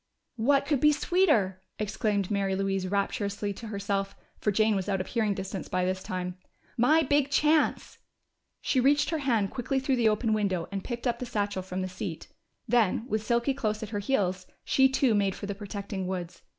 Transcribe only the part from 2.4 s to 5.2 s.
Louise rapturously to herself, for Jane was out of